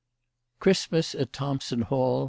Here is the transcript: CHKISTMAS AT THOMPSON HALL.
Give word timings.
CHKISTMAS 0.61 1.13
AT 1.21 1.31
THOMPSON 1.31 1.81
HALL. 1.83 2.19